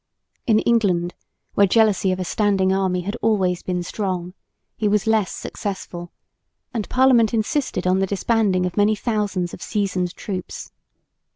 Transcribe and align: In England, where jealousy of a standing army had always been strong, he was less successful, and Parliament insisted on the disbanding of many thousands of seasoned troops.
In 0.47 0.57
England, 0.61 1.13
where 1.53 1.67
jealousy 1.67 2.11
of 2.11 2.19
a 2.19 2.23
standing 2.25 2.73
army 2.73 3.01
had 3.01 3.15
always 3.21 3.61
been 3.61 3.83
strong, 3.83 4.33
he 4.75 4.87
was 4.87 5.05
less 5.05 5.31
successful, 5.31 6.11
and 6.73 6.89
Parliament 6.89 7.35
insisted 7.35 7.85
on 7.85 7.99
the 7.99 8.07
disbanding 8.07 8.65
of 8.65 8.75
many 8.77 8.95
thousands 8.95 9.53
of 9.53 9.61
seasoned 9.61 10.15
troops. 10.15 10.71